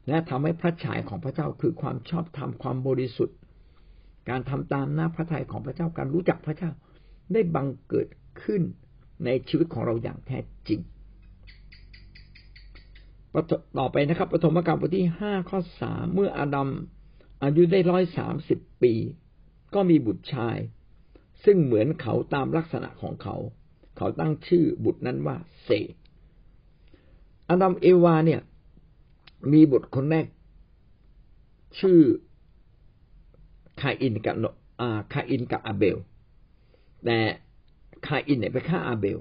[0.09, 3.37] และทำให้พระฉายของพระเจ้าคือความชอบธรรมความบริสุทธิ์
[4.29, 6.71] การทำตามหน้าพระทัยของพระเจ้าการรู้จักพระเจ้า
[7.33, 8.09] ได้บังเกิด
[8.43, 8.63] ขึ้น
[9.25, 10.81] ในชีวิตของเราอย่างแท้จริง
[13.79, 16.69] ต่อไปนะครับปฐมกาลบทที่ห้าข้อสามเมื่ออาดัม
[17.43, 18.93] อายุได้ร้อยสามสิบปี
[19.75, 20.57] ก็มีบุตรชาย
[21.45, 23.37] ซึ่งเหมือนเขาตามลักษณะของเขา
[23.97, 25.71] เขาตั้งชื่อบุตรนั้นว่าเสท
[27.49, 28.41] อาดัมเอวาเนี่ย
[29.53, 30.27] มีบุตรคนแรก
[31.79, 31.99] ชื่อ
[33.81, 34.37] คาอินกับ
[35.13, 35.99] คาอินกับอาเบล
[37.05, 37.19] แต่
[38.07, 39.19] คาอินเนี่ยไปฆ่าอาเบล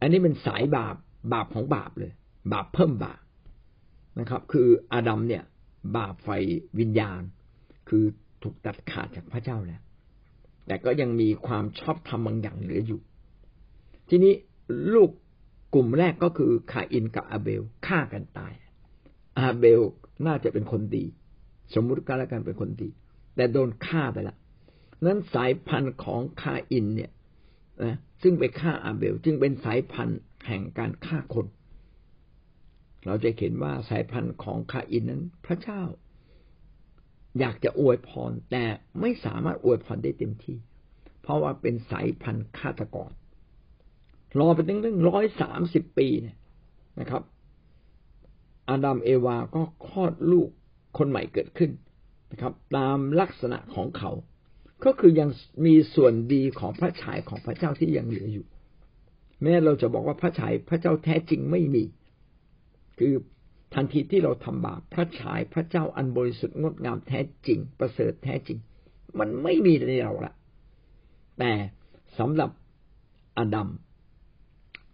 [0.00, 0.96] อันนี้เป็นสายบาป
[1.32, 2.12] บาปของบาปเลย
[2.52, 3.20] บาปเพิ่มบาป
[4.20, 5.44] นะครับ คืออาดัมเนี่ย
[5.96, 6.28] บาปไฟ
[6.78, 7.20] วิญญาณ
[7.88, 8.04] คือ
[8.42, 9.82] ถูกตัดขาดจากพระเจ้าแล้ว
[10.66, 13.00] แต่ก็ยังมีความชอบธรรมบางอย่างเหลืออยู่
[14.08, 14.32] ทีนี้
[14.94, 15.10] ลูก
[15.74, 18.52] กลุ่มแรกก็คือคาอินกับอาเบลฆ่ากันตาย
[19.38, 19.80] อาเบล
[20.26, 21.04] น่าจะเป็นคนดี
[21.74, 22.88] สมมุติกันแล้วกันเป็นคนดี
[23.36, 24.36] แต่โดนฆ่าไปละ
[25.06, 27.10] นั้นสายพันธุ์ของคาอินเนี่ย
[27.84, 31.46] นะซึ่งไปฆ่าอาเบล จึงเป็นสายพันธุ์แห่งการฆ่าคน
[33.06, 35.82] เราจะเห็นว่าสายพันธุ์ของคาอินนั้น พระเจ้า
[37.38, 38.64] อยากจะอวยพรแต่
[39.00, 40.56] ไม่สามารถอวยพรได้เต็มที่
[41.22, 43.10] เพราะว่าเป็นสายพันธุ์ฆาตกร
[44.38, 46.36] รอไปตั้งตั้งร้อยสามสิบปีเนี่ย
[47.00, 47.22] นะครับ
[48.68, 50.48] อาดัมเอวาก็คลอดลูก
[50.98, 51.70] คนใหม่เกิดขึ้น
[52.32, 54.10] นะครับ ตามลักษณะของเขา
[54.84, 55.30] ก็คือยัง
[55.66, 58.46] มีส่วนดีของพระฉายของพระเจ้าที่ยังเหลืออยู่
[59.42, 61.84] แม้เราจะบอกว่าพระฉายพระเจ้าแท้จริงไม่มี
[62.98, 63.14] คือ
[63.74, 68.58] ทันทีที่เราทำบาปพระฉายพระเจ้าอันบริสุทธิ์งดงามแท้จริง ประเสริฐแท้จริง
[69.18, 70.34] มันไม่มีในเราละ
[71.38, 71.52] แต่
[72.18, 72.50] สำหรับ
[73.38, 73.68] อดัม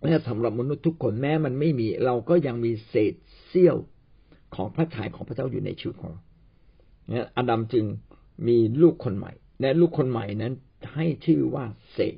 [0.06, 3.14] และสำหรับมนุษย์ทุกคนแม้มันไม่มี เราก็ยังมีเศษ
[3.46, 3.76] เสี้ยว
[4.54, 6.22] ของพระฉายของพระเจ้าอยู่ในชีวิตของเรา
[7.36, 7.84] อดัมจึง
[8.48, 10.54] มีลูกคนใหม่ และลูกคนใหม่นั้น
[10.94, 12.16] ให้ชื่อว่าเศษ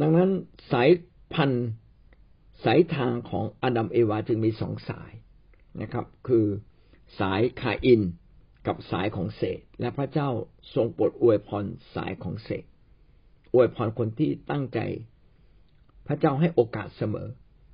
[0.00, 0.30] ดังนั้น
[0.72, 0.90] สาย
[1.34, 1.66] พันธุ์
[2.64, 5.12] สายทางของอดัมเอวาจึงมีสองสาย
[5.82, 6.46] นะครับ คือ
[7.20, 8.02] สายคาอิน
[8.66, 10.28] กับสายของเศษ และพระเจ้า
[10.74, 12.64] ทรงโปรดอวยพรสายของเศษ
[13.54, 14.80] อวยพรคนที่ตั้งใจ
[16.08, 17.28] พระเจ้าให้โอกาสเสมอ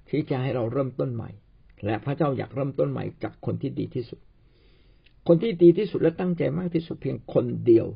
[0.09, 1.31] ที่จะให้เราเริ่มต้นใหม่
[1.85, 4.21] และพระเจ้าอยากเริ่มต้นใหม่จากคนที่ดีที่สุด
[5.27, 7.87] คนที่ดีที่สุดและตั้งใจมากที่สุดเพียงคนเดียว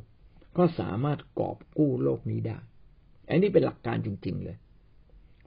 [0.59, 2.59] ก็สามารถกอบกู้โลกนี้ได้
[3.29, 4.57] อันนี้เป็นหลักการจริง ๆ เลย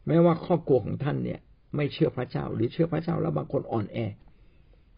[0.08, 1.40] แม้ว่าครอบครัวของท่านเนี่ย
[1.76, 3.98] ไม่เชื่อพระเจ้า หรือเชื่อพระเจ้าแล้วบางคนอ่อนแอ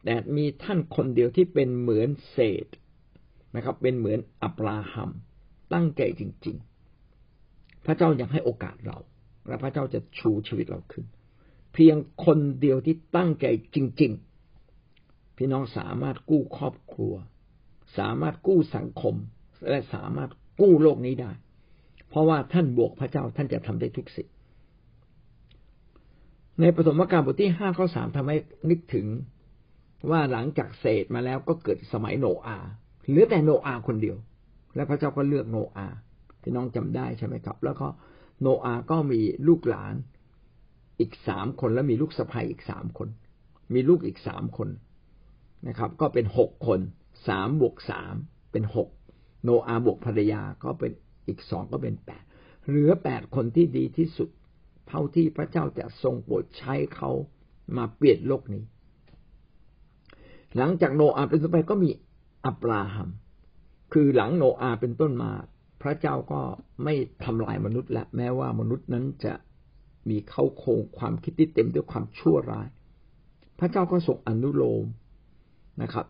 [0.06, 2.68] แต่มีท่านคนเดียวที่เป็นเหมือนเศษ
[3.56, 5.10] นะครับ เป็นเหมือนอับราฮัม
[5.74, 6.58] ตั้งใจจริง
[7.22, 8.98] ๆ พระเจ้ายังให้โอกาสเรา
[9.48, 11.06] และพระเจ้าจะชูชีวิตเราขึ้น
[11.74, 17.14] เพียงคนเดียวที่ตั้งใจจริง ๆ พี่น้องสามารถกู้ครอบครัว
[17.98, 19.16] สามารถกู้สังคม
[19.70, 20.30] และสามารถ
[20.62, 21.32] กู้โลกนี้ได้
[22.10, 24.30] เพราะว่าท่านบวกพระเจ้าท่านจะทำได้ทุกสิ่ง
[26.62, 28.38] ในปฐมกาลบทที่ห้าข้อสามทำให้
[28.70, 29.08] นึกถึง
[30.12, 32.58] ว่าหลังจากเศษมาแล้วก็เกิดสมัยโนอา
[33.10, 34.18] เหลือแต่โนอาคนเดียว
[34.76, 35.88] และพระเจ้าก็เลือกโนอา
[36.42, 37.88] พี่น้องจำได้ใช่ไหมครับ แล้วก็
[38.44, 39.96] โนอาก็มีลูกหลาน
[41.00, 43.08] อีกสามคนและมีลูกสะใภ้อีกสามคน
[43.74, 44.70] มีลูกอีกสามคน
[45.68, 46.80] นะครับ ก็เป็นหกคน
[47.28, 48.16] สามบวกสาม
[48.52, 48.90] เป็นหก
[49.44, 50.92] โนอาบวกภรรยาก็เป็น
[51.28, 52.24] อีกสองก็เป็นแปด
[52.68, 54.30] เหลือแปดคนที่ดีที่สุด
[54.88, 57.12] เท่าที่พระเจ้าจะทรงโปรดใช้เขา
[57.78, 58.64] มาเปลี่ยนโลกนี้
[60.58, 61.90] หลังจากโนอาเป็นต้นไปก็มี
[62.46, 63.10] อับราฮัม
[63.94, 65.32] คือหลังโนอาเป็นต้นมา
[65.84, 66.42] พระเจ้าก็
[66.84, 66.94] ไม่
[67.24, 69.34] ทำลายมนุษย์และแม้ว่ามนุษย์นั้นจะ
[70.10, 72.68] มีเข้าโครงความคิดที่เต็มด้วยความชั่วร้าย
[73.60, 74.86] พระเจ้าก็ทรงอนุโลม
[75.82, 76.06] นะครับ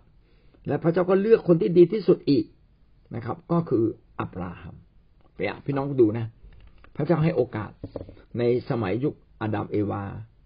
[0.67, 2.45] และพระเจ้าก็เลือกคนที่ดีที่สุดอีก
[3.15, 3.83] นะครับ ก็คือ
[4.19, 4.75] อับราฮัม
[5.35, 6.25] ไปอะพี่น้องดูนะ
[6.95, 7.71] พระเจ้าให้โอกาส
[8.37, 10.03] ในสมัยยุคอาดัมเอวา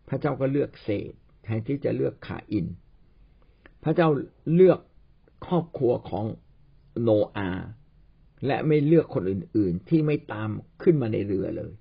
[0.09, 1.13] พระเจ้าก็เลือกเศษ
[1.43, 2.65] แทนที่จะเลือกขาอิน
[3.83, 4.07] พระเจ้า
[4.55, 4.79] เลือก
[5.45, 6.25] ครอบครัวของ
[7.01, 7.49] โนอา
[8.45, 10.49] และไม่เลือกคนอื่น ๆ ที่ไม่ตาม
[10.83, 11.73] ขึ้นมาในเรือเลย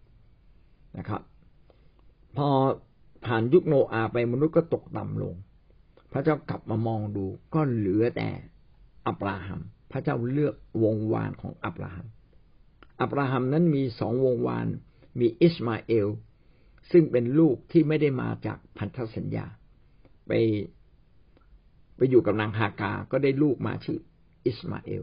[0.98, 1.22] นะครับ
[2.36, 2.48] พอ
[3.26, 5.34] ผ่านยุคโนอาไปมนุษย์ก็ตกต่ำลง
[6.12, 8.28] พระเจ้ากลับมามองดูก็เหลือแต่
[9.06, 9.60] อับราฮัม
[9.92, 12.06] พระเจ้าเลือกวงวานของอับราฮัม
[13.00, 14.66] อับราฮัมนั้นมีสองวงวาน
[15.20, 16.08] มีอิสมาเอล
[16.90, 19.46] ซึ่งเป็นลูกที่ไม่ได้มาจากพันธสัญญา
[20.26, 20.32] ไป
[21.96, 23.98] ไปอยู่กับนางฮากา ก็ได้ลูกมาชื่อ
[24.46, 25.02] อิสมาเอล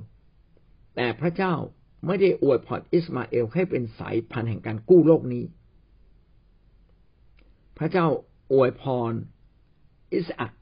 [0.96, 1.54] แต่พระเจ้า
[2.08, 5.44] ไม่ได้อวยพรอิสมาเอลให้เป็นสายพันธุ์แห่งการกู้โลกนี้
[7.78, 8.06] พระเจ้า
[8.54, 9.14] อวยพร
[10.14, 10.54] อิสอัก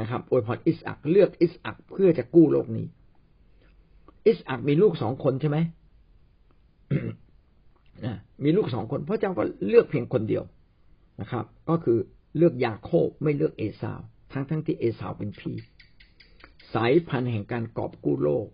[0.00, 2.86] นะครับอวยพรอิสอักเลือกอิสอักเพื่อจะกู้โลกนี้
[4.26, 5.58] อิสอักมีลูกสองคนใช่ไหม
[8.44, 10.44] มีลูกสองคน พระเจ้าก็เลือกเพียงคนเดียว
[11.20, 11.98] นะครับ ก็คือ
[12.36, 14.00] เลือกยาโคบไม่เลือกเอสาว
[14.32, 15.56] ทั้งทั้งที่เอสาวเป็นพี่
[16.74, 18.46] สายพันธุ์แห่งการกอบกู้โลก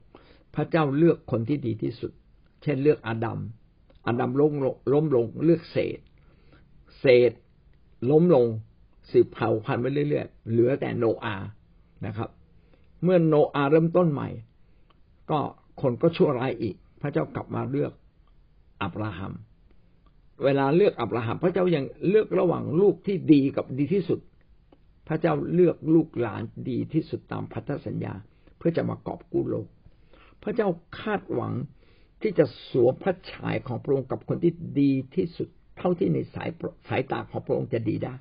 [0.54, 2.12] พระเจ้าเลือกคนที่ดีที่สุด
[2.62, 3.38] เช่นเลือกอาดัม
[4.06, 5.98] อาดัมล้มลงล้มลงเลือกเศษ
[7.00, 7.32] เศษ
[8.10, 8.46] ล้มลง
[9.10, 11.36] สืบเผ่าพันธุ์ไปเรื่อยๆเหลือแต่โนอา
[12.06, 12.30] นะครับ
[13.02, 14.28] เมื่อโนอาเริ่มต้นใหม่
[15.30, 15.38] ก็
[15.82, 17.92] คนก็ชั่วร้ายอีก พระเจ้ากลับมาเลือก
[18.82, 19.32] อับราฮัม
[20.44, 24.20] เวลาเลือกอับราฮัม พระเจ้ายังเลือกระหว่างลูกที่ดีกับดีที่สุด
[25.08, 28.14] พระเจ้าเลือกลูกหลานดีที่สุดตามพันธสัญญา
[28.58, 29.66] เพื่อจะมากอบกู้โลก
[30.44, 30.68] พระเจ้า
[31.00, 31.52] คาดหวัง
[32.22, 36.48] ที่จะสวมพระฉายของพระองค์กับคนที่ดีที่สุดเท่าที่ในสาย
[36.88, 38.14] สายตาของพระองค์จะดีได้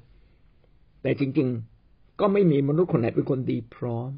[1.01, 4.09] แต่จริงๆ ก็ไม่มีมนุษย์คนไหนเป็นคนดีพร้อม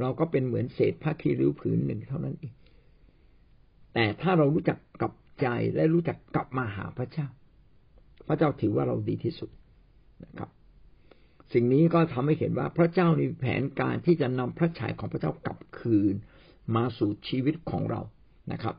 [0.00, 2.52] เราก็เป็นเหมือนเศษผ้าคีริ้วผืนหนึ่งเท่านั้นเอง
[3.94, 7.26] แต่ถ้าเรารู้จักกับใจและรู้จักกลับมาหาพระเจ้า
[8.28, 9.50] พระเจ้าถือว่าเราดีที่สุด
[10.24, 10.50] นะครับ
[11.52, 16.14] สิ่งนี้ก็ทำให้เห็นว่าพระเจ้ามีแผนการที่จะนำพระฉายของพระเจ้ากลับคืน
[16.76, 18.00] มาสู่ชีวิตของเรา
[18.52, 18.74] นะครับ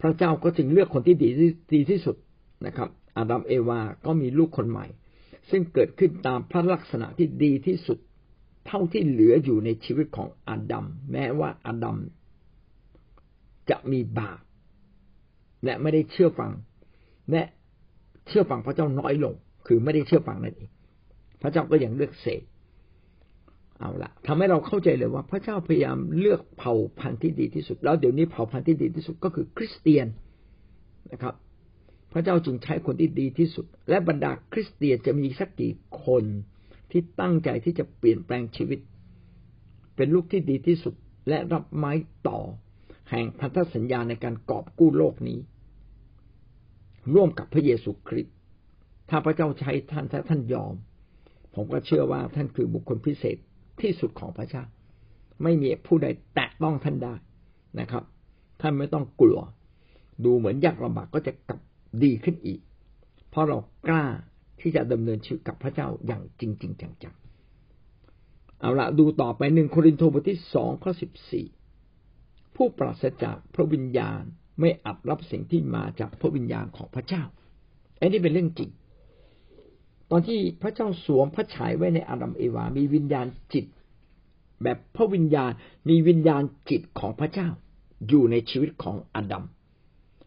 [0.00, 1.28] พระเจ้าก็จึงเลือกคนที่ดี
[1.74, 2.16] ดีที่สุด
[2.66, 4.86] นะครับอาดัมเอวาก็มีลูกคนใหม่
[5.50, 7.98] ซึ่งเกิดขึ้นตามพระลักษณะที่ดีที่สุด
[8.66, 11.96] เท่าที่เหลืออยู่ในชีวิตของอาดัมแม้ว่าอาดัม
[13.70, 14.40] จะมีบาป
[15.64, 16.52] และไม่ได้เชื่อฟัง
[17.30, 17.42] และ
[18.28, 19.34] เชื่อฟังพระเจ้าน้อยลง
[19.66, 20.70] คือไม่ได้เชื่อฟังนั่นเอง
[21.42, 22.42] พระเจ้าก็ยังเลือกเศษ
[23.80, 30.06] เอาละทำให้เราเข้าใจเลยว่าพระเจ้าพยายามเลือกเผ่าพันธุ์ที่ดีที่สุด แล้วเดี๋ยวนี้เผ่าพันธุ์ที่ดีที่สุดก็คือคริสเตียน
[31.12, 31.34] นะครับ
[32.12, 35.72] พระเจ้าจึงใช้คนที่ดีที่สุด และบรรดาคริสเตียนจะมีสักกี่
[36.04, 36.24] คน
[36.90, 38.80] ที่ตั้งใจที่จะเปลี่ยนแปลงชีวิต
[39.96, 40.94] เป็นลูกที่ดีที่สุด
[41.28, 41.92] และรับไม้
[42.28, 42.38] ต่อ
[43.10, 45.38] แห่งพันธสัญญาในการกอบกู้โลกนี้
[47.14, 48.34] ร่วมกับพระเยซูคริสต์
[49.10, 50.74] ถ้าพระเจ้าใช้ท่านถ้าท่านยอม
[51.54, 53.38] ผมก็เชื่อว่าท่านคือบุคคลพิเศษ
[53.82, 54.64] ที่สุดของพระเจ้า
[55.42, 57.14] ไม่มีผู้ใดแตะต้องท่านได้
[57.80, 58.04] นะครับ
[58.60, 59.40] ท่านไม่ต้องกลัว
[60.24, 61.60] ดูเหมือนยากลำบากก็จะกลับ
[62.02, 62.60] ดีขึ้นอีก
[63.30, 64.04] เพราะเรากล้า
[64.60, 71.46] ที่จะดำเนินชีวิตกับพระเจ้าอย่างจริงๆจังๆ เอาละดูต่อไปหนึ่งโครินธ์บทที่สองข้อสิบสี่
[72.56, 74.22] ผู้ปราศจากพระวิญญาณ
[74.60, 77.22] ไม่อาจรับสิ่งที่มาจากพระวิญญาณของพระเจ้า
[78.00, 78.70] อันนี้เป็นเรื่องจริง
[80.10, 83.64] ตอนที่พระเจ้าสวมพระฉายไว้ในอาดัมเอวา มีวิญญาณจิต
[84.62, 85.50] แบบพระวิญญาณ
[85.88, 87.48] มีวิญญาณจิตของพระเจ้า
[88.08, 89.44] อยู่ในชีวิตของอาดัม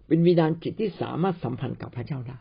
[0.07, 2.37] เป็นวิญญาณจิตที่สามารถสัมพันธ์กับพระเจ้าได้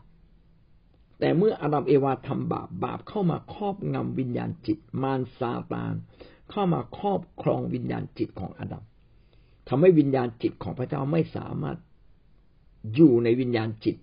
[1.19, 5.93] แต่เมื่ออาดัมเอวาทำบาปบาปเข้ามาครอบงำวิญญาณจิต มารซาตาน
[6.51, 8.83] เข้ามาครอบครองวิญญาณจิตของอาดัม
[9.69, 11.77] ทำให้วิญญาณจิตของพระเจ้าไม่สามารถ
[12.95, 13.95] อยู่ในวิญญาณจิต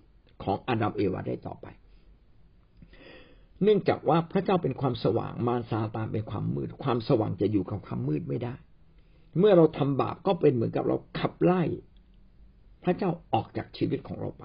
[0.43, 1.67] ของอาดัมเอวาได้ต่อไป
[3.63, 8.53] เนื่องจากว่าพระเจ้าเป็นความสว่างมารซาตานเป็นความมืด ความสว่างจะอยู่กับความมืดไม่ได้
[9.37, 11.63] เมื่อเราทำบาปก็เป็นเหมือนกับเราขับไล่
[12.83, 14.43] พระเจ้าออกจากชีวิตของเราไป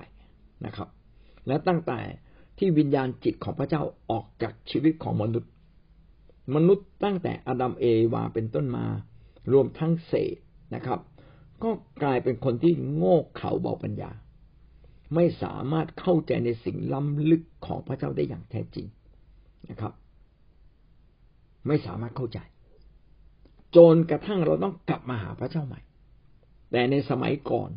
[0.66, 0.88] นะครับ
[1.46, 2.00] และตั้งแต่
[2.58, 5.50] ที่วิญญาณจิตของพระเจ้าออกจากชีวิตของมนุษย์
[6.54, 8.86] มนุษย์ตั้งแต่อาดัมเอวาเป็นต้นมา
[9.52, 10.36] รวมทั้งเศษ
[10.74, 11.00] นะครับ
[11.62, 11.70] ก็
[12.02, 14.10] กลายเป็นคนที่โง่เขลาเบาปัญญา
[15.14, 18.86] ไม่สามารถเข้าใจในสิ่งล้ำลึกของพระเจ้าได้อย่างแท้จริง
[19.70, 19.92] นะครับ
[21.66, 22.38] ไม่สามารถเข้าใจ
[23.76, 25.80] จนกระทั่งเราต้องกลับมาหาพระเจ้าใหม่
[26.70, 27.70] แต่ในสมัยก่อน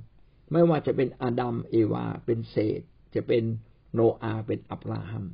[0.51, 2.81] ไม่ว่าจะเป็นอาดัมเอวา เป็นเศษ
[3.15, 3.43] จะเป็น
[3.93, 5.25] โนอาเป็นอับราฮัม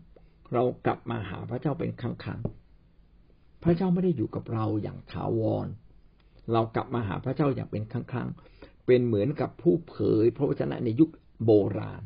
[0.53, 2.41] เรากลับมาหาพระเจ้าเป็นครั้งครั้ง
[3.63, 5.67] พระเจ้าไม่ได้อยู่กับเราอย่างถาวร
[6.51, 8.29] เรากลับมาหาพระเจ้าอย่างเป็นครั้งครั้ง
[8.85, 11.09] เป็นเหมือนกับผู้เผยพระวจนะในยุค
[11.45, 12.01] โบราณ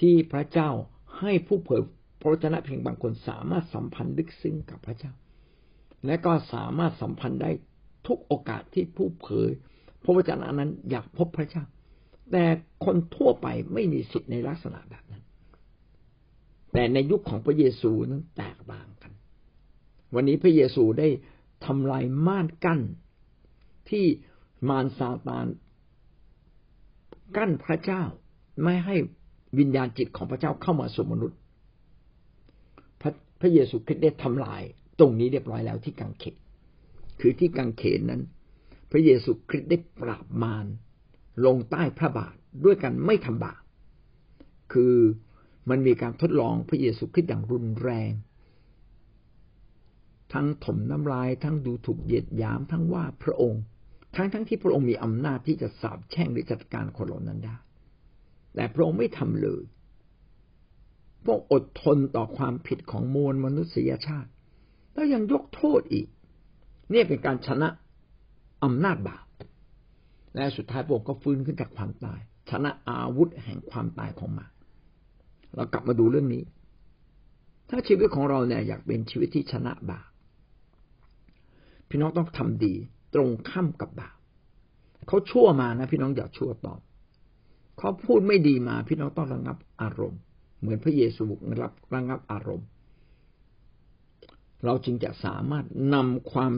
[0.00, 0.70] ที่พระเจ้า
[1.18, 1.82] ให้ผู้เผย
[2.22, 5.12] พระวจนะเพียงบางคนสามารถสัมพันธ์ลึกซึ้งกับพระเจ้า
[6.06, 7.50] และก็สามารถสัมพันธ์ได้
[8.06, 9.50] ทุกโอกาสที่ผู้เผย
[10.02, 11.64] พระวจนะนั้นอยากพบพระเจ้า
[12.32, 12.44] แต่
[12.84, 15.22] คนทั่วไปไม่มีสิทธิ์ในลักษณะแบบนั้น
[16.72, 19.12] แต่ในยุคของพระเยซูนั้นแตกต่างกัน
[20.14, 21.08] วันนี้พระเยซูได้
[21.66, 22.80] ทำลายม่านกั้น
[23.90, 24.06] ที่
[24.68, 25.46] มารซาตาน
[27.36, 28.02] กั้นพระเจ้า
[28.62, 28.96] ไม่ให้
[29.58, 31.38] วิญญาณจิตของพระเจ้าเข้ามาสู่มนุษย์
[33.42, 34.62] พระเยซูคริสต์ได้ทำลาย
[34.98, 36.36] ตรงนี้เรียบร้อยแล้วที่กังเขน
[37.20, 38.22] คือที่กังเขนนั้น
[38.90, 40.66] พระเยซูคริสต์ได้ปราบมาร
[41.44, 43.62] ลงใต้พระบาทด้วยกันไม่ทำบาป
[44.72, 44.96] คือ
[45.70, 48.10] มันมีการทดลองพระเยซูคริสต์อย่างรุนแรง
[50.32, 53.62] ทั้งถมน้ำลาย ทั้งดูถูกเหยียดหยามทั้งว่าพระองค์
[54.16, 57.56] ทั้งทั้งที่พระองค์มีอำนาจที่จะสาบแช่งหรือจัดการคนเหล่านั้นได้
[58.54, 59.62] แต่พระองค์ไม่ทำเลย
[61.22, 64.30] พระองอดทนต่อความผิดของมวลมนุษยชาติ
[64.94, 66.06] แล้วยังยกโทษอีก
[66.92, 67.68] นี่เป็นการชนะ
[68.64, 69.26] อำนาจบาป
[70.34, 74.46] และสุดท้ายพระองค์ก็ฟื้นขึ้นจากความตาย ชนะอาวุธแห่งความตายของมา
[75.54, 76.42] เรากลับมาดูเรื่องนี้
[77.68, 80.08] ถ้าชีวิตของเราเนี่ยอยากเป็นชีวิตที่ชนะบาป
[81.88, 82.74] พี่น้องต้องทำดี
[83.14, 84.16] ตรงข้ามกับบาป
[85.08, 86.80] เขาชั่วมานะ พี่น้องอย่าชั่วตอบ
[87.78, 90.20] เขาพูดไม่ดีมา พี่น้องต้องระงับอารมณ์
[90.62, 91.24] เหมือนพระเยซู
[91.60, 92.68] รับระงับอารมณ์
[94.64, 96.52] เราจึงจะสามารถนำความ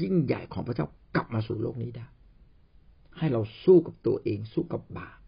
[0.00, 2.06] ยิ่งใหญ่ของพระเจ้ากลับมาสู่โลกนี้ได้
[3.18, 5.18] ให้เราสู้กับตัวเองสู้กับบาป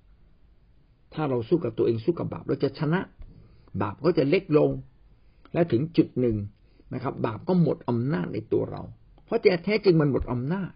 [1.14, 3.00] ถ้าเราสู้กับตัวเองสู้กับบาป เราจะชนะ
[3.82, 4.70] บาปก็จะเล็กลง
[5.52, 6.36] และถึงจุดหนึ่ง
[6.94, 8.82] นะครับ บาปก็หมดอำนาจในตัวเรา
[9.24, 10.70] เพราะแท้จริงมันหมดอำนาจ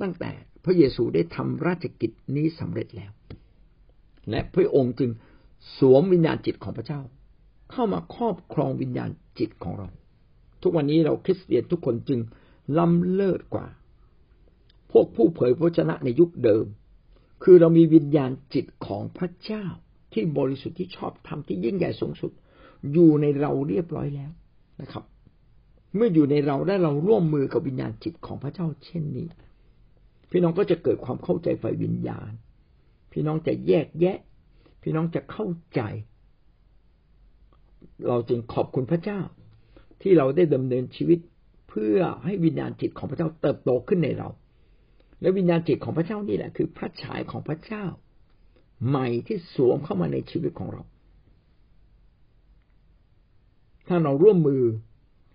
[0.00, 0.30] ตั้งแต่
[0.64, 3.12] พระเยซูได้ทำราชกิจนี้สำเร็จแล้ว
[4.30, 5.10] และพระองค์จึง
[5.76, 7.00] สวมวิญญาณจิตของพระเจ้า
[7.70, 9.88] เข้ามาครอบครองวิญญาณจิตของเรา
[10.62, 12.20] ทุกวันนี้เราคริสเตียนทุกคนจึง
[12.78, 13.66] ล้ำเลิศกว่า
[14.90, 16.66] พวกผู้เผยพระชนะในยุคเดิม
[17.42, 19.66] คือเรามีวิญญาณจิตของพระเจ้า
[20.12, 22.32] ที่บริสุทธิ์ที่ชอบธรรมที่ยิ่งใหญ่สูงสุด
[22.92, 24.30] อยู่ในเราเรียบร้อยแล้ว
[24.80, 25.04] นะครับ
[25.94, 29.28] เมื่ออยู่ในเราได้เราร่วมมือกับวิญญาณจิตของพระเจ้าเช่นนี้
[30.30, 32.30] พี่น้องก็จะเกิดความเข้าใจฝ่ายวิญญาณ
[33.12, 34.18] พี่น้องจะแยกแยะ
[34.88, 35.80] พี่น้องจะเข้าใจ
[38.08, 39.20] เราจึงขอบคุณพระเจ้า
[40.02, 41.18] ที่เราได้ดำเนินชีวิต
[41.68, 44.28] เพื่อให้วิญญาณจิตของพระเจ้าเติบโตขึ้นในเรา
[45.20, 47.84] และวิญญาณจิตของพระเจ้านี่แหละ คือพระฉายของพระเจ้า
[48.88, 50.82] ใหม่ที่สวมเข้ามาในชีวิตของเรา
[53.88, 54.62] ถ้าเราร่วมมือ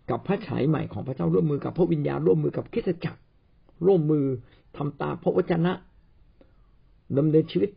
[0.09, 3.21] กับพระฉายใหม่ของพระเจ้าร่วมมือกับพระวิญญาณร่วมมือกับคิดจักร
[3.87, 4.25] ร่วมมือ
[4.77, 5.73] ทำตามพระวจนะ
[7.17, 7.69] ดำเนินชีวิต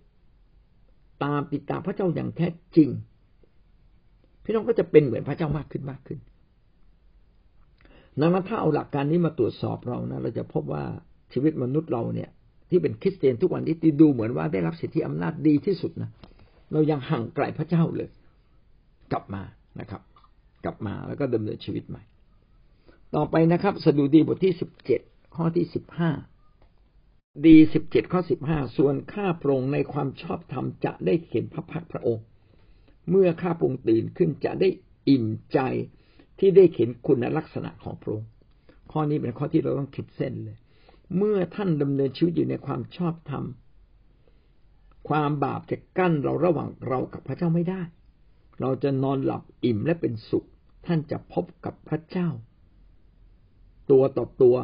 [1.23, 2.89] ตามติดตามพระเจ้าอย่างแท้จริง
[4.45, 6.19] พี่น้องก็จะเป็นเหมือนพระเจ้ามากขึ้นมากขึ้น
[8.19, 10.85] นั้นถ้าเอาหลักการนี้มาตรวจสอบเรานะเราจะพบว่า
[11.33, 12.31] ชีวิตมนุษย์เราเนี่ย
[12.71, 16.11] ที่เป็นคริสเตียนทุกวันนี้ที่ดูเหมือนว่าได้รับสิทธิอำนาจดีที่สุดนะ
[16.73, 18.09] เรายังห่างไกลพระเจ้าเลย
[19.13, 19.43] กลับมา
[19.81, 20.03] นะครับ
[20.65, 22.03] กลับมาแล้วก็ดำเนินชีวิตใหม่
[23.15, 25.01] ต่อไปนะครับ สดุดีบทที่สิบเจ็ด
[25.35, 26.11] ข้อที่สิบห้า
[27.47, 32.25] ดีสิบเจ็ดข้อสิบห้าส่วนข้าพระองค์ในความชอบธรรมจะได้เห็นพระพักพระองค์
[33.11, 34.69] เมื่อข้าพระองค์ตื่นขึ้นจะได้
[35.09, 35.59] อิ่มใจ
[36.39, 38.29] ที่ได้เห็นคุณลักษณะของพระองค์
[38.93, 40.59] ข้อนี้เป็นข้อที่เราต้องคิดเส้นเลย
[41.17, 43.45] เมื่อท่านดำเนินชีวิตอยู่ในความชอบธรรม
[45.09, 47.83] ความบาปจะกั้นเราระหว่างเรากับพระเจ้าไม่ได้
[48.61, 50.47] เราจะนอนหลับอิ่มและเป็นสุข
[50.87, 52.29] ท่านจะพบกับพระเจ้า
[53.91, 54.57] ตัวต่อตัว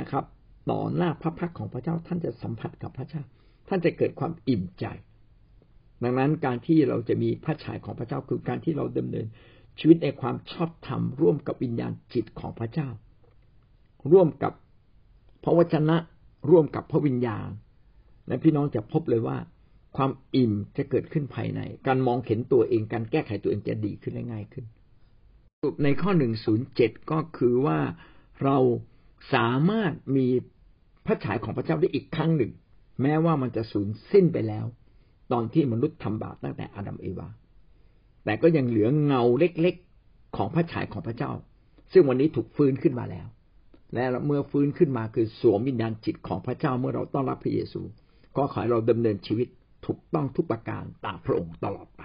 [0.00, 0.24] นะครับ
[0.70, 3.22] ต่อหน้าพระพักของพระเจ้าท่านจะสัมผัสกับพระเจ้า
[3.68, 4.84] ท่านจะเกิดความอิ่มใจ
[6.02, 9.26] ดังนั้นการที่เราจะมีพระฉายของพระเจ้าคือการที่เราดำเนิน
[9.78, 12.88] ชีวิตในความชอบธรรมร่วมกับวิญญาณจิตของพระเจ้า
[14.12, 14.52] ร่วมกับ
[15.44, 15.96] พระวจนะ
[16.50, 17.48] ร่วมกับพระวิญญาณ
[18.26, 19.36] และพี่น้องจะพบเลยว่า
[19.96, 24.64] ความอิ่มจะเกิดขึ้นภายใน การมองเห็นตัวเองการแก้ไขตัวเองจะดีขึ้นง่ายขึ้น
[25.84, 27.78] ในข้อหนึ่งศูนย์เจ็ดก็คือว่า
[28.42, 28.56] เรา
[29.34, 30.26] สามารถมี
[31.06, 32.52] พระฉายของพระเจ้าได้อีกครั้งหนึ่ง
[33.02, 34.64] แม้ว่ามันจะสูญสิ้นไปแล้ว
[35.32, 37.28] ตอนที่มนุษย์ทำบาปตั้งแต่อาดัมเอวา
[38.24, 41.30] แต่ก็ยังเหลือเงาเล็กๆของพระฉายของพระเจ้า
[41.92, 43.26] ซึ่งวันนี้ถูกฟื้นขึ้นมาแล้ว
[43.94, 47.80] และเมื่อฟื้นขึ้นมาคือสวมวิญญาณจิตของพระเจ้าเมื่อเราต้อนรับพระเยซู
[48.36, 49.48] ก็ขอให้เราดำเนินชีวิต
[49.86, 52.02] ถูกต้องทุกประการตามพระองค์ตลอดไป